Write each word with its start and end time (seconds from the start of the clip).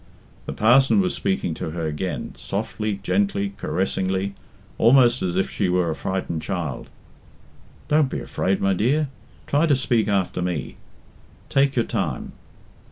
The 0.47 0.53
parson 0.53 0.99
was 0.99 1.13
speaking 1.13 1.53
to 1.53 1.69
her 1.69 1.85
again, 1.85 2.33
softly, 2.35 2.99
gently, 3.03 3.53
caressingly, 3.57 4.33
almost 4.79 5.21
as 5.21 5.35
if 5.35 5.47
she 5.47 5.69
were 5.69 5.91
a 5.91 5.95
frightened 5.95 6.41
child. 6.41 6.89
"Don't 7.87 8.09
be 8.09 8.19
afraid, 8.19 8.59
my 8.61 8.73
dear! 8.73 9.09
try 9.45 9.67
to 9.67 9.75
speak 9.75 10.07
after 10.07 10.41
me. 10.41 10.73
Take 11.49 11.75
your 11.75 11.85
time." 11.85 12.31